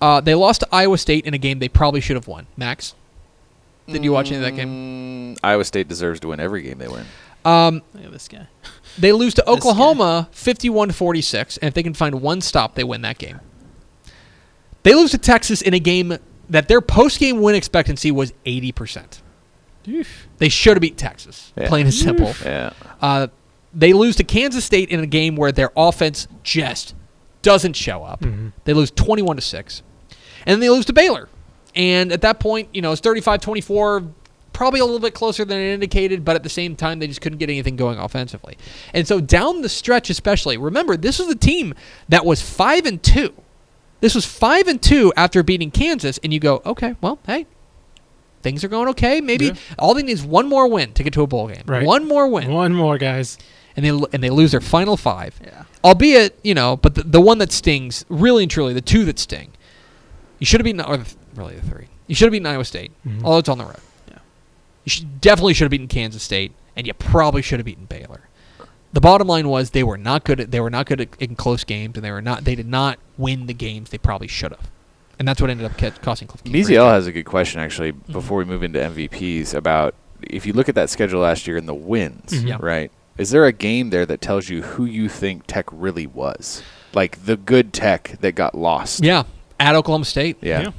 [0.02, 2.46] Uh, they lost to Iowa State in a game they probably should have won.
[2.56, 2.94] Max,
[3.86, 5.34] did you watch any of that game?
[5.36, 7.06] Mm, Iowa State deserves to win every game they win.
[7.44, 8.46] Um, Look at this guy.
[8.98, 12.84] They lose to Oklahoma 51 to 46, and if they can find one stop, they
[12.84, 13.40] win that game.
[14.82, 16.18] They lose to Texas in a game
[16.50, 19.20] that their post game win expectancy was 80%.
[20.36, 21.68] They should have beat Texas, Yeah.
[21.68, 22.34] plain and simple.
[22.44, 22.72] Yeah.
[23.00, 23.28] Uh,
[23.72, 26.94] they lose to Kansas State in a game where their offense just
[27.40, 28.20] doesn't show up.
[28.20, 28.52] Mhm.
[28.64, 29.82] They lose 21 to 6.
[30.46, 31.28] And then they lose to Baylor.
[31.74, 34.10] And at that point, you know, it's 35-24,
[34.52, 37.20] probably a little bit closer than it indicated, but at the same time they just
[37.22, 38.58] couldn't get anything going offensively.
[38.92, 41.74] And so down the stretch especially, remember this was a team
[42.08, 43.32] that was 5 and 2.
[44.00, 47.46] This was 5 and 2 after beating Kansas and you go, "Okay, well, hey,
[48.42, 49.20] things are going okay.
[49.20, 49.54] Maybe Yeah.
[49.78, 51.62] all they need is one more win to get to a bowl game.
[51.66, 51.86] Right.
[51.86, 53.38] One more win." One more, guys.
[53.74, 55.40] and they and they lose their final five.
[55.42, 55.62] Yeah.
[55.82, 59.18] Albeit, you know, but the, the one that stings, really and truly, the two that
[59.18, 59.52] sting.
[60.42, 61.86] You should have beaten, or the, really the three.
[62.08, 63.22] You should have beaten Iowa State, Mhm.
[63.22, 63.76] although it's on the road.
[64.10, 64.18] Yeah.
[64.84, 68.22] You should, definitely should have beaten Kansas State, and you probably should have beaten Baylor.
[68.92, 70.40] The bottom line was they were not good.
[70.40, 72.42] At, they were not good at, in close games, and they were not.
[72.42, 74.68] They did not win the games they probably should have,
[75.16, 76.74] and that's what ended up ca- costing Cliff Kingsbury.
[76.76, 78.12] Has a good question actually Mm-hmm.
[78.12, 81.68] before we move into MVPs about if you look at that schedule last year and
[81.68, 82.48] the wins, Mm-hmm.
[82.48, 82.56] Yeah.
[82.60, 82.90] right?
[83.16, 86.62] Is there a game there that tells you who you think Tech really was?
[86.92, 89.04] Like the good Tech that got lost.
[89.04, 89.22] Yeah,
[89.62, 90.60] at Oklahoma State, Yeah.
[90.62, 90.70] Yeah.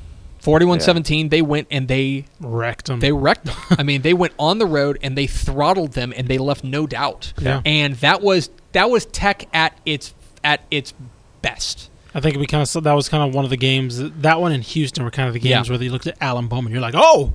[0.44, 3.00] 41-17, They went and they Wrecked them.
[3.00, 3.56] They wrecked them.
[3.72, 6.86] I mean, they went on the road and they throttled them and they left no
[6.86, 7.32] doubt.
[7.40, 7.62] Yeah.
[7.66, 10.94] And that was that was Tech at its at its
[11.42, 11.90] best.
[12.14, 13.98] I think we kind of saw that was kind of one of the games.
[14.00, 15.58] That one in Houston were kind of the Yeah.
[15.58, 16.74] games where they looked at Alan Bowman.
[16.74, 17.34] You're like, oh,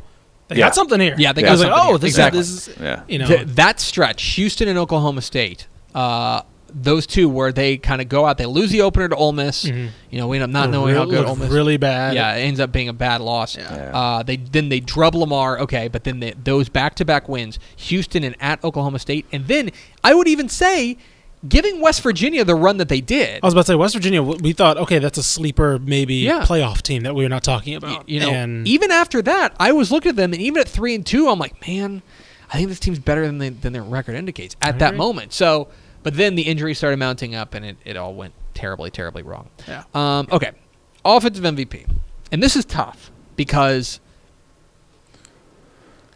[0.48, 0.66] they Yeah.
[0.66, 1.14] got something here.
[1.16, 1.98] Yeah, they I got was like, something oh, here.
[1.98, 2.40] this Exactly.
[2.40, 3.02] is this is Yeah.
[3.08, 3.26] you know.
[3.26, 6.42] Th- that stretch, Houston and Oklahoma State, uh,
[6.74, 9.64] those two where they kind of go out, they lose the opener to Ole Miss.
[9.64, 9.88] Mhm.
[10.10, 11.50] You know, we end up not knowing how good looked Ole Miss.
[11.50, 12.14] really bad.
[12.14, 13.56] yeah, it ends up being a bad loss.
[13.56, 13.74] Yeah.
[13.74, 13.98] Yeah.
[13.98, 18.36] Uh, they then they drub Lamar, okay, but then they, those back-to-back wins, Houston and
[18.40, 19.70] at Oklahoma State, and then
[20.04, 20.96] I would even say
[21.48, 23.40] giving West Virginia the run that they did.
[23.42, 24.20] I was about to say West Virginia.
[24.22, 26.42] We thought, okay, that's a sleeper, maybe Yeah.
[26.44, 28.08] playoff team that we were not talking Y- about.
[28.08, 30.96] you know, and even after that, I was looking at them, and even at three
[30.96, 32.02] and two, I'm like, man,
[32.52, 34.98] I think this team's better than they, than their record indicates at I that agree.
[34.98, 35.32] moment.
[35.32, 35.68] So,
[36.02, 39.48] but then the injuries started mounting up, and it, it all went terribly, terribly wrong.
[39.66, 40.52] yeah, Um, okay,
[41.04, 41.86] offensive MVP,
[42.32, 44.00] and this is tough because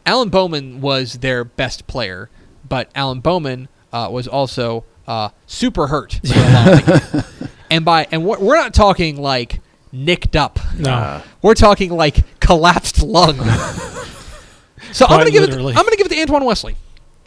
[0.04, 2.28] Alan Bowman was their best player,
[2.68, 7.48] but Alan Bowman uh, was also uh, super hurt for a lot of the game.
[7.70, 9.60] and by and we're, we're not talking like
[9.92, 10.58] nicked up.
[10.78, 13.36] no, Uh, We're talking like collapsed lung.
[14.92, 15.50] so I'm gonna give it.
[15.54, 16.76] I'm gonna give it to Antoine Wesley,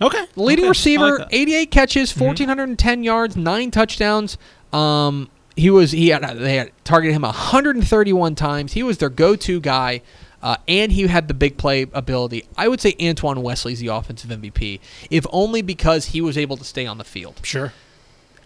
[0.01, 0.69] okay, leading okay.
[0.69, 2.21] Receiver, like 88 catches, Mhm.
[2.21, 4.37] 1410 yards, nine touchdowns.
[4.73, 8.73] Um, he was he had they had targeted him 131 times.
[8.73, 10.01] He was their go-to guy.
[10.43, 12.45] uh, and he had the big play ability.
[12.55, 14.79] I would say Antoine Wesley's the offensive MVP,
[15.09, 17.39] if only because he was able to stay on the field.
[17.41, 17.73] Sure.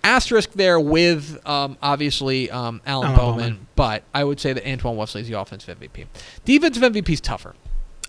[0.01, 3.67] Asterisk there with um, obviously um, Alan Alan Bowman, Bowman.
[3.75, 6.05] but I would say that Antoine Wesley's the offensive MVP.
[6.45, 7.53] Defensive MVP is tougher.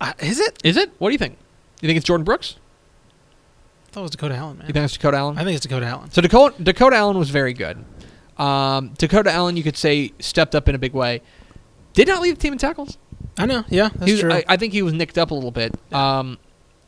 [0.00, 0.57] Uh, is it?
[0.62, 0.92] Is it?
[0.98, 1.37] What do you think?
[1.81, 2.57] You think it's Jordan Brooks?
[3.90, 4.68] I thought it was Dakota Allen, man.
[4.68, 5.37] You think it's Dakota Allen?
[5.37, 6.11] I think it's Dakota Allen.
[6.12, 7.85] So Dakota, Dakota Allen was very good.
[8.38, 11.22] Um, Dakota Allen, you could say, stepped up in a big way.
[11.94, 12.98] Did not lead the team in tackles.
[13.37, 13.64] I know.
[13.68, 14.33] Yeah, that's He was- true.
[14.33, 15.74] I, I think he was nicked up a little bit.
[15.92, 16.38] Um,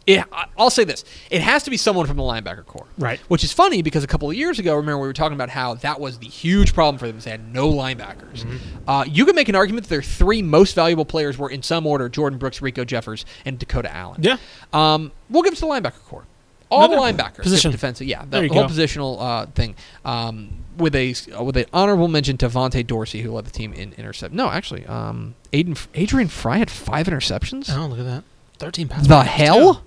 [0.07, 3.19] it, I- I'll say this: it has to be someone from the linebacker corps, right.
[3.29, 5.75] which is funny because a couple of years ago, remember we were talking about how
[5.75, 7.19] that was the huge problem for them.
[7.19, 8.45] is They had no linebackers.
[8.45, 8.88] Mm-hmm.
[8.88, 11.85] Uh, you can make an argument that their three most valuable players were in some
[11.87, 14.23] order: Jordan Brooks, Rico Jeffers, and Dakota Allen.
[14.23, 14.37] Yeah.
[14.73, 16.27] Um, we'll give it to the linebacker corps.
[16.73, 17.71] All the linebackers, position.
[17.71, 18.67] defensive, yeah, the whole go.
[18.67, 19.75] positional uh, thing.
[20.05, 23.93] Um, with a with an honorable mention to Vontae Dorsey, who led the team in
[23.95, 24.33] intercept.
[24.33, 27.75] No, actually, um, Aiden Adrian Frye had five interceptions.
[27.75, 28.25] Oh, look at that.
[28.59, 29.85] 13 pass The hell?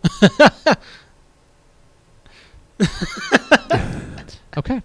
[4.57, 4.81] okay.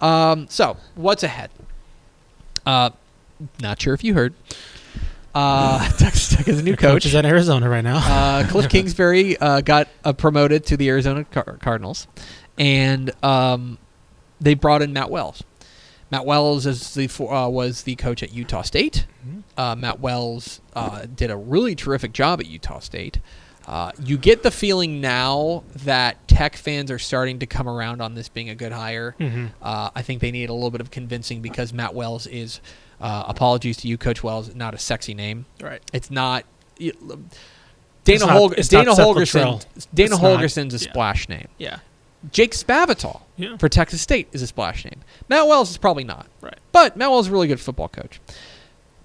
[0.00, 1.50] Um, so, what's ahead?
[2.64, 2.90] Uh,
[3.60, 4.34] not sure if you heard.
[5.38, 6.72] Uh, Texas Tech is a new.
[6.76, 7.06] Coach coach.
[7.06, 7.98] is at Arizona right now.
[7.98, 12.06] Uh, Cliff Kingsbury uh, got uh, promoted to the Arizona Car- Cardinals,
[12.58, 13.78] and um,
[14.40, 15.42] they brought in Matt Wells.
[16.10, 19.06] Matt Wells is the fo- uh, was the coach at Utah State.
[19.56, 23.18] Uh, Matt Wells uh, did a really terrific job at Utah State.
[23.66, 28.14] Uh, you get the feeling now that Tech fans are starting to come around on
[28.14, 29.14] this being a good hire.
[29.20, 29.50] Mhm.
[29.60, 32.60] Uh, I think they need a little bit of convincing because Matt Wells is,
[33.00, 35.46] uh, apologies to you, Coach Wells, not a sexy name.
[35.60, 35.80] right.
[35.92, 36.44] It's not.
[36.80, 36.92] y-
[38.04, 39.64] Dana, not- Holg- it's Dana not Holgorsen.
[39.92, 40.20] Dana It's not.
[40.20, 40.90] Holgorsen's a Yeah.
[40.90, 41.48] splash name.
[41.58, 41.78] Yeah.
[42.32, 43.56] Jake Spavital Yeah.
[43.58, 45.00] for Texas State is a splash name.
[45.28, 46.26] Matt Wells is probably not.
[46.40, 46.58] Right.
[46.72, 48.20] But Matt Wells is a really good football coach.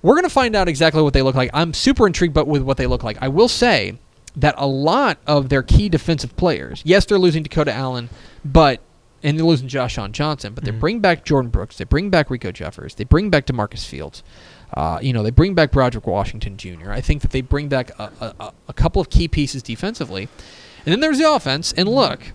[0.02, 1.50] We're going to find out exactly what they look like.
[1.54, 3.18] I'm super intrigued but with what they look like.
[3.22, 3.98] I will say
[4.36, 8.10] that a lot of their key defensive players, yes, they're losing Dakota Allen,
[8.44, 8.80] but
[9.24, 10.80] and they're losing Josh Sean Johnson, but they Mhm.
[10.80, 14.22] bring back Jordan Brooks, they bring back Rico Jeffers, they bring back Demarcus Fields.
[14.74, 16.92] Uh, you know, they bring back Broderick Washington Jr.
[16.92, 20.28] I think that they bring back a, a, a- couple of key pieces defensively.
[20.86, 21.72] And then there's the offense.
[21.78, 22.34] And look,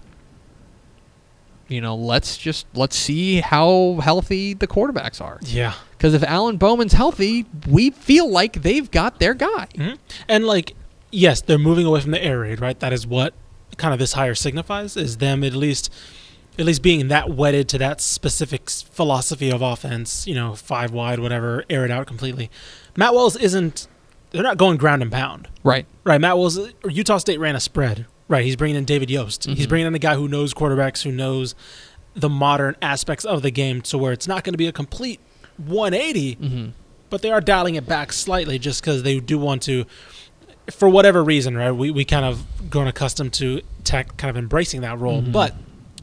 [1.69, 5.39] you know, let's just let's see how healthy the quarterbacks are.
[5.43, 5.75] Yeah.
[5.91, 9.67] Because if Alan Bowman's healthy, we feel like they've got their guy.
[9.75, 9.99] Mhm.
[10.29, 10.75] And like,
[11.11, 12.79] yes, they're moving away from the air raid, right?
[12.81, 13.35] That is what
[13.77, 15.93] kind of this hire signifies is them at least,
[16.59, 20.27] at least being that wedded to that specific philosophy of offense.
[20.27, 22.51] You know, five wide, whatever, air it out completely.
[22.97, 23.87] Matt Wells isn't.
[24.31, 25.87] They're not going ground and pound, Right.
[26.05, 26.21] right?
[26.21, 28.45] Matt Wells, Utah State ran a spread, right?
[28.45, 29.45] He's bringing in David Yost.
[29.47, 29.69] He's Mhm.
[29.71, 31.55] bringing in a guy who knows quarterbacks, who knows
[32.15, 35.21] the modern aspects of the game, to where it's not going to be a complete
[35.57, 36.67] 180 Mm-hmm.
[37.11, 39.87] but they are dialing it back slightly just because they do want to
[40.71, 44.83] for whatever reason right we, we kind of grown accustomed to tech kind of embracing
[44.83, 45.33] that role Mhm.
[45.33, 45.55] but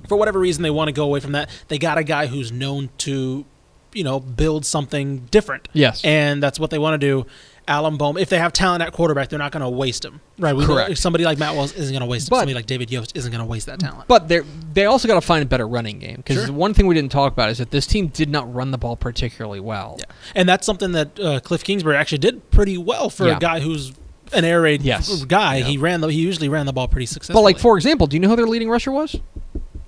[0.07, 2.51] for whatever reason they want to go away from that they got a guy who's
[2.51, 3.45] known to
[3.93, 6.03] you know build something different Yes.
[6.03, 7.25] and that's what they want to do
[7.67, 10.21] Alan Bowman, if they have talent at quarterback, they're not going to waste him.
[10.37, 10.55] Right?
[10.55, 10.99] We know Correct.
[10.99, 12.35] somebody like Matt Wells isn't going to waste him.
[12.35, 14.07] Somebody like David Yost isn't going to waste that talent.
[14.07, 14.41] But they
[14.71, 16.53] they also got to find a better running game because Sure.
[16.53, 18.95] one thing we didn't talk about is that this team did not run the ball
[18.95, 19.95] particularly well.
[19.97, 20.05] Yeah.
[20.35, 23.37] And that's something that uh, Cliff Kingsbury actually did pretty well for Yeah.
[23.37, 23.93] a guy who's
[24.31, 25.23] an air raid Yes.
[25.25, 25.55] guy.
[25.55, 25.65] Yeah.
[25.65, 27.41] He ran the he usually ran the ball pretty successfully.
[27.41, 29.15] But like for example, do you know who their leading rusher was?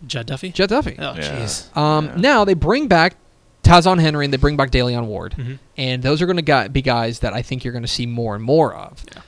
[0.07, 0.53] Jett Duffey.
[0.53, 0.95] Jett Duffey.
[0.99, 1.39] Oh Yeah.
[1.43, 1.75] jeez.
[1.77, 2.15] Um, Yeah.
[2.17, 3.15] Now they bring back
[3.63, 5.59] Ta'Zhawn Henry and they bring back Da'Leon Ward, Mhm.
[5.77, 8.33] and those are going to be guys that I think you're going to see more
[8.35, 9.03] and more of.
[9.13, 9.21] Yeah.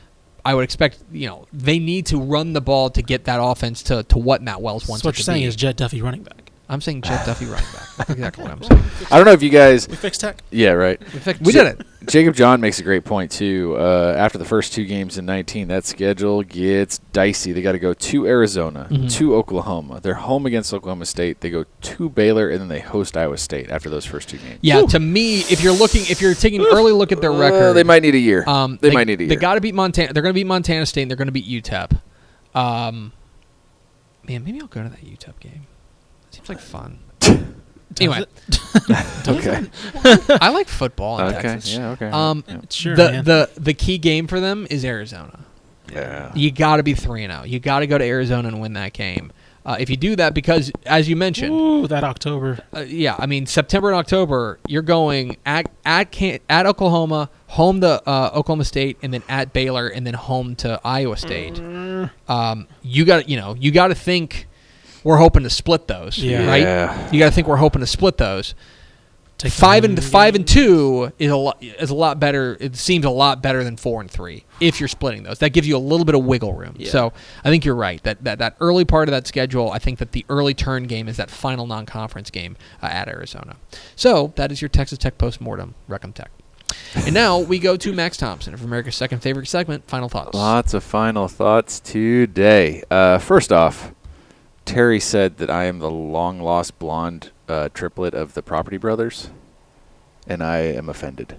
[0.46, 3.84] I would expect you know they need to run the ball to get that offense
[3.84, 5.04] to, to what Matt Wells wants.
[5.04, 5.48] So what to you're saying be.
[5.48, 6.49] is Jett Duffey running back.
[6.71, 7.88] I'm saying Jeff Duffy running back.
[7.97, 8.84] That's exactly what I'm saying.
[9.10, 9.88] I don't know if you guys.
[9.88, 10.43] We fixed tech.
[10.51, 11.01] Yeah, right.
[11.01, 11.82] In fact, we did it.
[12.08, 13.75] Jacob John makes a great point too.
[13.77, 17.51] Uh, after the first two games in 19, that schedule gets dicey.
[17.53, 19.12] They got to go to Arizona, Mhm.
[19.13, 19.99] to Oklahoma.
[20.01, 21.41] They're home against Oklahoma State.
[21.41, 24.60] They go to Baylor, and then they host Iowa State after those first two games.
[24.62, 27.39] Yeah, to me, if you're looking, if you're taking an early look at their Uh,
[27.39, 28.43] record, they might need a year.
[28.47, 29.29] Um, they, might need a year.
[29.29, 30.13] They got to beat Montana.
[30.13, 31.01] They're going to beat Montana State.
[31.03, 31.99] and They're going to beat UTEP.
[32.55, 33.12] Um,
[34.27, 35.65] man, maybe I'll go to that UTEP game.
[36.32, 37.00] Seems like fun.
[38.00, 38.24] anyway,
[39.28, 39.65] okay.
[40.42, 41.42] I like football in okay.
[41.42, 41.74] Texas.
[41.76, 41.89] Yeah.
[41.92, 42.10] Okay.
[42.10, 42.62] Um, Yeah.
[42.70, 42.96] Sure.
[42.96, 43.24] the man.
[43.26, 45.39] the the key game for them is Arizona.
[45.92, 46.32] yeah.
[46.36, 47.44] You got to be three and zero.
[47.46, 49.32] You got to go to Arizona and win that game.
[49.65, 52.60] Uh, if you do that, because as you mentioned, Ooh, that October.
[52.74, 57.82] uh, yeah, I mean September and October, you're going at at Can- at Oklahoma, home
[57.82, 61.60] to uh, Oklahoma State, and then at Baylor, and then home to Iowa State.
[61.60, 64.48] Um, you got you know you got to think
[65.04, 66.46] we're hoping to split those, Yeah.
[66.48, 66.62] right?
[66.62, 67.12] Yeah.
[67.12, 68.56] You got to think we're hoping to split those.
[69.38, 72.58] Take five and home five and two is a lot is a lot better.
[72.60, 75.40] It seems a lot better than four and three if you're splitting those.
[75.40, 76.76] That gives you a little bit of wiggle room.
[76.78, 76.92] Yeah.
[76.92, 77.14] So
[77.46, 79.72] I think you're right that, that that early part of that schedule.
[79.72, 83.56] I think that the early turn game is that final non-conference game uh, at Arizona.
[83.96, 86.32] So that is your Texas Tech postmortem Recom Tech.
[86.96, 89.88] And now we go to Max Thompson of America's second favorite segment.
[89.88, 90.34] Final thoughts.
[90.34, 92.84] Lots of final thoughts today.
[92.92, 93.94] Uh, first off,
[94.69, 99.29] Terry said that I am the long lost blonde uh, triplet of the Property Brothers,
[100.27, 101.36] and I am offended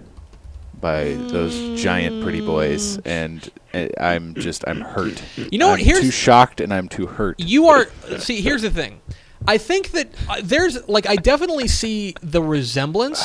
[0.79, 5.23] by those giant pretty boys, and uh, I'm just I'm hurt.
[5.37, 5.79] You know what?
[5.79, 7.39] I'm Here's- too shocked, and I'm too hurt.
[7.39, 8.41] You are see.
[8.41, 8.99] Here's the thing.
[9.47, 13.23] I think that uh, there's like I definitely see the resemblance,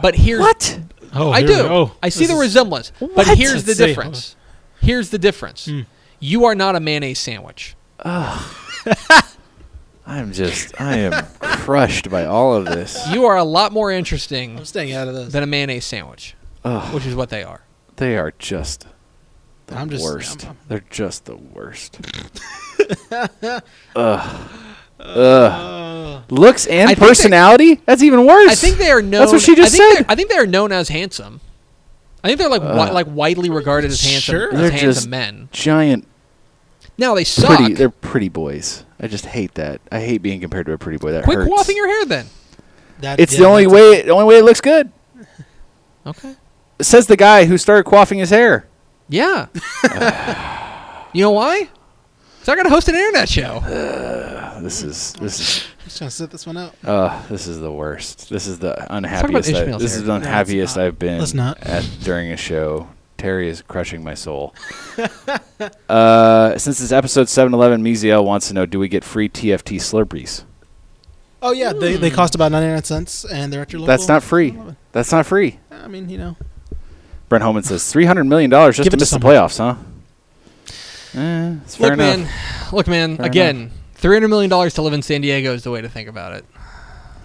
[0.00, 0.80] but here's what?
[1.14, 1.62] Oh, I here do.
[1.64, 1.92] we go.
[2.02, 3.38] I see This the is- resemblance, but What?
[3.38, 3.86] here's the Let's see.
[3.86, 4.36] difference.
[4.80, 5.66] Here's the difference.
[5.66, 5.80] Hmm.
[6.20, 7.74] You are not a mayonnaise sandwich.
[10.08, 12.98] I'm just I am crushed by all of this.
[13.12, 15.32] You are a lot more interesting I'm staying out of this.
[15.32, 17.60] than a mayonnaise sandwich, Ugh, which is what they are.
[17.96, 18.86] they are just
[19.66, 20.46] the I'm just- worst.
[20.46, 21.98] I'm- They're just the worst.
[23.96, 24.50] Ugh.
[25.00, 26.22] Ugh.
[26.30, 27.74] Looks and I think they- personality?
[27.86, 28.50] That's even worse.
[28.50, 29.20] I think they are known.
[29.20, 30.04] That's what she just I think said.
[30.04, 31.40] they're- I think they are known as handsome.
[32.24, 34.52] I think they're like wi- like widely regarded as handsome, Sure.
[34.52, 35.48] as They're handsome just men.
[35.52, 36.06] giant,
[36.96, 37.56] Now they suck.
[37.58, 37.74] pretty.
[37.74, 38.84] They're pretty boys.
[39.00, 39.80] I just hate that.
[39.92, 41.12] I hate being compared to a pretty boy.
[41.12, 41.50] That Quit hurts.
[41.50, 42.26] quaffing your hair then.
[43.00, 44.02] That- It's yeah, the only that's- way.
[44.02, 44.90] The only way it looks good.
[46.06, 46.34] Okay.
[46.80, 48.66] Says the guy who started quaffing his hair.
[49.10, 49.48] Yeah.
[51.12, 51.68] you know why?
[52.38, 53.60] Because I got to host an internet show.
[54.58, 56.74] This is this is Just gonna sit this one out.
[56.84, 58.28] uh this is the worst.
[58.28, 59.50] This is the unhappiest.
[59.54, 60.00] I, Ishmael's this hair.
[60.00, 60.84] is the No, it's unhappiest not.
[60.84, 61.62] I've been Let's not.
[61.62, 62.88] at during a show.
[63.18, 64.54] Terry is crushing my soul.
[65.88, 70.44] uh, since it's episode 711, Miziel wants to know: Do we get free TFT Slurpees?
[71.42, 73.88] Oh yeah, they, they cost about ninety nine cents, and they're at your local.
[73.88, 74.56] That's not free.
[74.92, 75.58] That's not free.
[75.70, 76.36] I mean, you know,
[77.28, 79.34] Brent Holman says three hundred million dollars just Give to it to miss the someone.
[79.34, 81.20] playoffs, huh?
[81.20, 82.18] Eh, it's fair Look, enough.
[82.18, 82.28] man.
[82.72, 83.16] Look, man.
[83.16, 85.88] Fair again, three hundred million dollars to live in San Diego is the way to
[85.88, 86.44] think about it.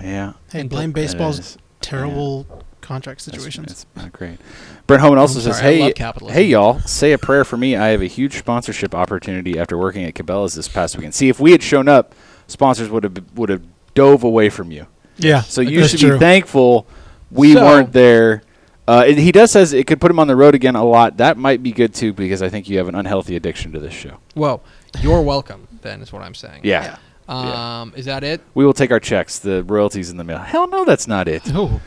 [0.02, 0.34] Yeah.
[0.52, 1.58] hey, And blame baseball's is.
[1.82, 2.46] terrible
[2.84, 3.72] contract It's- situations.
[3.72, 4.38] It's, not great.
[4.86, 5.94] Brent Holman also I'm says, sorry, "Hey,
[6.32, 7.76] hey, y'all, say a prayer for me.
[7.76, 11.16] I have a huge sponsorship opportunity after working at Cabela's this past weekend.
[11.16, 12.14] See, if we had shown up,
[12.48, 13.64] sponsors would have would have
[13.96, 14.86] dove away from you.
[15.18, 16.14] yeah, So you should true.
[16.14, 16.86] be thankful
[17.32, 18.44] we So- weren't there."
[18.86, 21.16] Uh, and he does says it could put him on the road again a lot.
[21.16, 23.94] That might be good too because I think you have an unhealthy addiction to this
[23.94, 24.18] show.
[24.36, 24.62] Well,
[25.00, 25.70] you're welcome.
[25.82, 26.62] Then is what I'm saying.
[26.64, 26.98] Yeah.
[27.30, 28.42] Um, is that it?
[28.54, 30.40] We will take our checks, the royalties in the mail.
[30.40, 31.44] Hell no, that's not it.
[31.48, 31.80] Oh,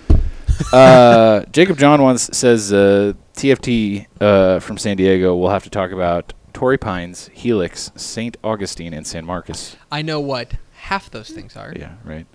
[0.72, 5.36] uh, Jacob John once says uh, TFT uh, from San Diego.
[5.36, 8.36] We'll have to talk about Torrey Pines, Helix, St.
[8.42, 9.76] Augustine, and San Marcos.
[9.92, 11.72] I know what half those things are.
[11.76, 12.26] Yeah, right.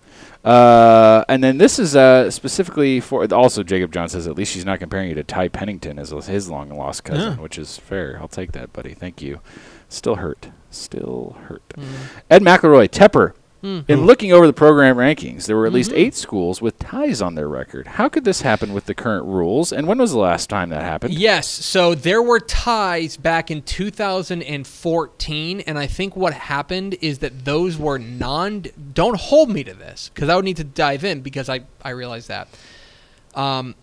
[0.44, 4.66] Uh, and then this is uh, specifically for also Jacob John says at least she's
[4.66, 7.42] not comparing you to Ty Pennington as his long lost cousin, Yeah.
[7.42, 8.18] which is fair.
[8.20, 8.94] I'll take that, buddy.
[8.94, 9.40] Thank you.
[9.90, 10.50] Still hurt.
[10.70, 11.68] Still hurt.
[11.70, 11.86] Mm.
[12.30, 13.34] Ed McElroy, Tepper.
[13.63, 15.97] In looking over the program rankings, there were at least Mhm.
[15.97, 17.86] eight schools with ties on their record.
[17.86, 19.71] How could this happen with the current rules?
[19.71, 21.13] And when was the last time that happened?
[21.13, 27.45] Yes, so there were ties back in 2014, and I think what happened is that
[27.45, 28.65] those were non.
[28.95, 31.89] Don't hold me to this because I would need to dive in because I I
[31.91, 32.47] realize that.
[33.36, 33.76] Um,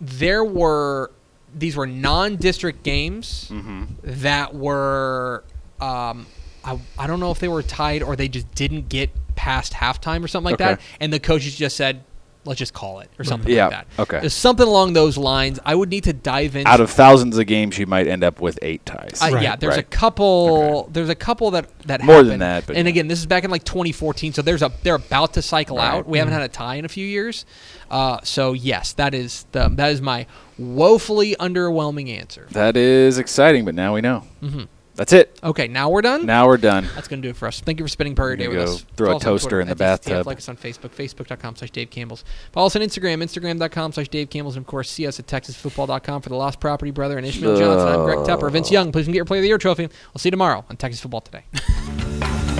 [0.00, 1.10] there were
[1.54, 3.82] these were non-district games Mm-hmm.
[4.04, 5.44] that were
[5.82, 6.26] um,
[6.64, 10.22] I, I don't know if they were tied or they just didn't get past halftime
[10.24, 12.04] or something like that and the coaches just said
[12.44, 14.20] let's just call it or something Yeah, like that okay.
[14.20, 17.46] There's something along those lines i would need to dive in Out of thousands of
[17.46, 19.20] games, you might end up with eight ties.
[19.22, 19.90] uh, Right, yeah there's a right.
[19.90, 22.90] couple there's a couple that that More than that, but and yeah.
[22.90, 25.86] again this is back in like 2014 so there's a they're about to cycle Right.
[25.94, 27.46] out we haven't had a tie in a few years
[27.90, 30.26] uh, so yes that is the that is my
[30.58, 34.24] woefully underwhelming answer that is exciting, but now we know.
[34.42, 34.68] Mhm.
[34.94, 35.38] That's it.
[35.42, 36.86] okay now we're done Now we're done.
[36.94, 37.60] That's going to do it for us.
[37.60, 38.82] Thank you for spending part of your day with us.
[38.96, 40.26] throw a Follow on toaster in the bathtub.
[40.26, 42.24] Like us on Facebook, facebook.com slash Dave Campbell's.
[42.52, 44.56] Follow us on Instagram, instagram.com slash Dave Campbell's.
[44.56, 47.88] And, of course, see us at texasfootball.com for the Lost Property Brother and Ishmael Johnson.
[47.88, 48.50] I'm Greg Tepper.
[48.50, 49.86] Vince Young, please get your Player of the Year trophy.
[49.86, 51.44] We'll see you tomorrow on Texas Football Today.